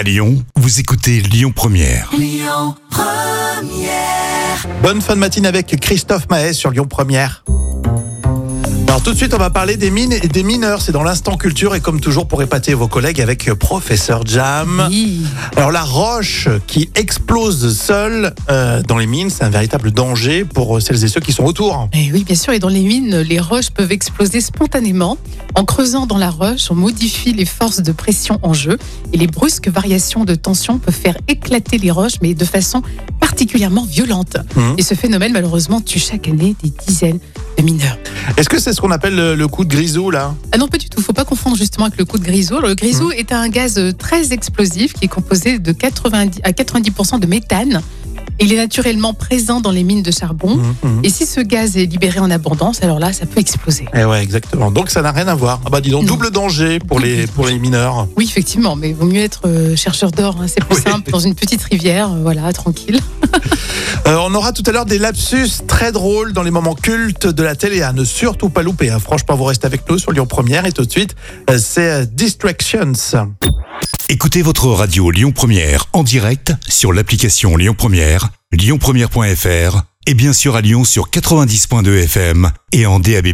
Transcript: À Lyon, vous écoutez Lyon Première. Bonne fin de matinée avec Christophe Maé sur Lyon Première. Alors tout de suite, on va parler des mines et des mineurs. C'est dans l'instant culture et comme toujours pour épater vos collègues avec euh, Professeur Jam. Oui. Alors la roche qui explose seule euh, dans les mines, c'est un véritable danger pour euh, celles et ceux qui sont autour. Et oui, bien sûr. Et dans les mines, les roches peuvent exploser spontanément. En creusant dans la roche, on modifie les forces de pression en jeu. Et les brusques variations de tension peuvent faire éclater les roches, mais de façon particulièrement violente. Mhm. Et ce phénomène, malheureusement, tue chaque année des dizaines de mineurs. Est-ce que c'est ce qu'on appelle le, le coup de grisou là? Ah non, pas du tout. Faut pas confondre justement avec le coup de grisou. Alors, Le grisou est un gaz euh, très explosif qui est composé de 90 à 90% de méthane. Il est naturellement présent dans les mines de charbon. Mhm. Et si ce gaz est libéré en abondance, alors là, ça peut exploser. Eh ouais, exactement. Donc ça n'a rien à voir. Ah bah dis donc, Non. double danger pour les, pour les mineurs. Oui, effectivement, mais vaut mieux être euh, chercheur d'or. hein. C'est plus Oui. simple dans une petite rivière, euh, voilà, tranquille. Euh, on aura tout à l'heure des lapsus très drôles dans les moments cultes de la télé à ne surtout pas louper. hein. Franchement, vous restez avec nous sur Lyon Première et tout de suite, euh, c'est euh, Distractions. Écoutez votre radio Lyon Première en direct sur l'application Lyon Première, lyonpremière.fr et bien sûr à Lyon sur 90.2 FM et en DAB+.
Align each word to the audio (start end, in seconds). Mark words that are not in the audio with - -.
À 0.00 0.02
Lyon, 0.02 0.42
vous 0.56 0.80
écoutez 0.80 1.20
Lyon 1.20 1.52
Première. 1.54 2.10
Bonne 4.82 5.02
fin 5.02 5.14
de 5.14 5.20
matinée 5.20 5.46
avec 5.46 5.78
Christophe 5.78 6.26
Maé 6.30 6.54
sur 6.54 6.70
Lyon 6.70 6.86
Première. 6.86 7.44
Alors 8.90 9.04
tout 9.04 9.12
de 9.12 9.16
suite, 9.16 9.34
on 9.34 9.38
va 9.38 9.50
parler 9.50 9.76
des 9.76 9.92
mines 9.92 10.12
et 10.12 10.26
des 10.26 10.42
mineurs. 10.42 10.82
C'est 10.82 10.90
dans 10.90 11.04
l'instant 11.04 11.36
culture 11.36 11.76
et 11.76 11.80
comme 11.80 12.00
toujours 12.00 12.26
pour 12.26 12.42
épater 12.42 12.74
vos 12.74 12.88
collègues 12.88 13.20
avec 13.20 13.48
euh, 13.48 13.54
Professeur 13.54 14.26
Jam. 14.26 14.88
Oui. 14.90 15.20
Alors 15.54 15.70
la 15.70 15.84
roche 15.84 16.48
qui 16.66 16.90
explose 16.96 17.78
seule 17.78 18.34
euh, 18.50 18.82
dans 18.82 18.98
les 18.98 19.06
mines, 19.06 19.30
c'est 19.30 19.44
un 19.44 19.48
véritable 19.48 19.92
danger 19.92 20.44
pour 20.44 20.76
euh, 20.76 20.80
celles 20.80 21.04
et 21.04 21.06
ceux 21.06 21.20
qui 21.20 21.32
sont 21.32 21.44
autour. 21.44 21.88
Et 21.92 22.10
oui, 22.10 22.24
bien 22.24 22.34
sûr. 22.34 22.52
Et 22.52 22.58
dans 22.58 22.68
les 22.68 22.80
mines, 22.80 23.20
les 23.20 23.38
roches 23.38 23.70
peuvent 23.70 23.92
exploser 23.92 24.40
spontanément. 24.40 25.18
En 25.54 25.64
creusant 25.64 26.06
dans 26.06 26.18
la 26.18 26.30
roche, 26.30 26.68
on 26.72 26.74
modifie 26.74 27.32
les 27.32 27.46
forces 27.46 27.82
de 27.82 27.92
pression 27.92 28.40
en 28.42 28.54
jeu. 28.54 28.76
Et 29.12 29.18
les 29.18 29.28
brusques 29.28 29.68
variations 29.68 30.24
de 30.24 30.34
tension 30.34 30.80
peuvent 30.80 30.92
faire 30.92 31.16
éclater 31.28 31.78
les 31.78 31.92
roches, 31.92 32.16
mais 32.22 32.34
de 32.34 32.44
façon 32.44 32.82
particulièrement 33.44 33.84
violente. 33.86 34.36
Mhm. 34.54 34.74
Et 34.76 34.82
ce 34.82 34.92
phénomène, 34.94 35.32
malheureusement, 35.32 35.80
tue 35.80 35.98
chaque 35.98 36.28
année 36.28 36.54
des 36.62 36.70
dizaines 36.86 37.18
de 37.56 37.62
mineurs. 37.62 37.96
Est-ce 38.36 38.50
que 38.50 38.58
c'est 38.58 38.74
ce 38.74 38.82
qu'on 38.82 38.90
appelle 38.90 39.16
le, 39.16 39.34
le 39.34 39.48
coup 39.48 39.64
de 39.64 39.70
grisou 39.70 40.10
là? 40.10 40.34
Ah 40.52 40.58
non, 40.58 40.68
pas 40.68 40.76
du 40.76 40.90
tout. 40.90 41.00
Faut 41.00 41.14
pas 41.14 41.24
confondre 41.24 41.56
justement 41.56 41.86
avec 41.86 41.98
le 41.98 42.04
coup 42.04 42.18
de 42.18 42.24
grisou. 42.24 42.56
Alors, 42.58 42.68
Le 42.68 42.74
grisou 42.74 43.10
est 43.12 43.32
un 43.32 43.48
gaz 43.48 43.78
euh, 43.78 43.92
très 43.92 44.34
explosif 44.34 44.92
qui 44.92 45.06
est 45.06 45.08
composé 45.08 45.58
de 45.58 45.72
90 45.72 46.40
à 46.44 46.50
90% 46.52 47.18
de 47.18 47.26
méthane. 47.26 47.80
Il 48.42 48.52
est 48.52 48.56
naturellement 48.56 49.12
présent 49.14 49.60
dans 49.60 49.70
les 49.70 49.82
mines 49.84 50.02
de 50.02 50.10
charbon. 50.10 50.56
Mhm. 50.82 51.00
Et 51.02 51.08
si 51.10 51.24
ce 51.26 51.40
gaz 51.40 51.76
est 51.78 51.86
libéré 51.86 52.20
en 52.20 52.30
abondance, 52.30 52.82
alors 52.82 52.98
là, 52.98 53.12
ça 53.14 53.24
peut 53.26 53.40
exploser. 53.40 53.86
Eh 53.94 54.04
ouais, 54.04 54.22
exactement. 54.22 54.70
Donc 54.70 54.90
ça 54.90 55.00
n'a 55.02 55.12
rien 55.12 55.28
à 55.28 55.34
voir. 55.34 55.60
Ah 55.64 55.70
bah 55.70 55.80
dis 55.80 55.90
donc, 55.90 56.02
Non. 56.04 56.14
double 56.14 56.30
danger 56.30 56.78
pour 56.78 57.00
les, 57.00 57.26
pour 57.26 57.46
les 57.46 57.58
mineurs. 57.58 58.06
Oui, 58.16 58.24
effectivement, 58.26 58.76
mais 58.76 58.92
vaut 58.92 59.06
mieux 59.06 59.22
être 59.22 59.42
euh, 59.46 59.76
chercheur 59.76 60.10
d'or. 60.10 60.36
hein. 60.40 60.46
C'est 60.46 60.62
plus 60.64 60.76
Oui. 60.76 60.82
simple 60.90 61.10
dans 61.10 61.18
une 61.20 61.34
petite 61.34 61.62
rivière, 61.62 62.10
euh, 62.12 62.20
voilà, 62.22 62.50
tranquille. 62.52 63.00
Euh, 64.06 64.16
on 64.16 64.34
aura 64.34 64.52
tout 64.52 64.62
à 64.66 64.72
l'heure 64.72 64.86
des 64.86 64.98
lapsus 64.98 65.64
très 65.68 65.92
drôles 65.92 66.32
dans 66.32 66.42
les 66.42 66.50
moments 66.50 66.74
cultes 66.74 67.26
de 67.26 67.42
la 67.42 67.54
télé 67.54 67.82
à 67.82 67.92
ne 67.92 68.04
surtout 68.04 68.48
pas 68.48 68.62
louper. 68.62 68.90
hein. 68.90 68.98
Franchement, 68.98 69.36
vous 69.36 69.44
restez 69.44 69.66
avec 69.66 69.88
nous 69.88 69.98
sur 69.98 70.12
Lyon 70.12 70.26
Première 70.26 70.66
et 70.66 70.72
tout 70.72 70.84
de 70.84 70.90
suite, 70.90 71.14
euh, 71.48 71.58
c'est 71.58 71.90
euh, 71.90 72.04
Distractions. 72.04 72.92
Écoutez 74.08 74.42
votre 74.42 74.66
radio 74.68 75.10
Lyon 75.10 75.32
Première 75.32 75.86
en 75.92 76.02
direct 76.02 76.52
sur 76.68 76.92
l'application 76.92 77.56
Lyon 77.56 77.74
Première, 77.76 78.30
lyonpremière.fr 78.52 79.82
et 80.06 80.14
bien 80.14 80.32
sûr 80.32 80.56
à 80.56 80.60
Lyon 80.60 80.84
sur 80.84 81.10
90.2 81.10 82.04
FM 82.04 82.50
et 82.72 82.86
en 82.86 82.98
DAB+. 82.98 83.28